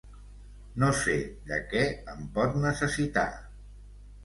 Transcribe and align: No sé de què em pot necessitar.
No 0.83 0.89
sé 1.01 1.17
de 1.51 1.59
què 1.75 1.85
em 2.15 2.25
pot 2.39 2.59
necessitar. 2.65 3.29